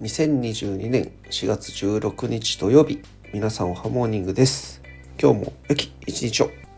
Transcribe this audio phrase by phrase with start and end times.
[0.00, 3.00] 2022年4月16日土曜日。
[3.32, 4.82] 皆さんおはモーニングです。
[5.20, 6.71] 今日も良き一日を。